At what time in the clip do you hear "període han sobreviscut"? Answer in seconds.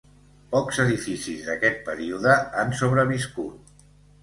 1.91-3.81